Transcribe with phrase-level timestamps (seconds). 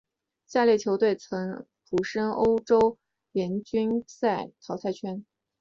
[0.47, 2.97] 下列球队曾晋身欧洲
[3.33, 5.23] 冠军联赛淘汰圈。